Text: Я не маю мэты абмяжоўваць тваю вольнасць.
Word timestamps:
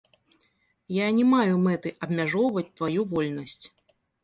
Я 0.95 1.07
не 1.17 1.25
маю 1.33 1.59
мэты 1.67 1.93
абмяжоўваць 2.07 2.67
тваю 2.81 3.01
вольнасць. 3.15 3.63